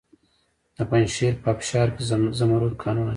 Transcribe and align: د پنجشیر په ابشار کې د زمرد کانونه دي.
د 0.77 0.79
پنجشیر 0.89 1.33
په 1.43 1.47
ابشار 1.53 1.87
کې 1.95 2.01
د 2.03 2.05
زمرد 2.39 2.73
کانونه 2.83 3.07
دي. 3.07 3.09